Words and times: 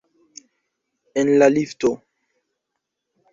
En 1.23 1.29
la 1.43 1.51
lifto. 1.57 1.93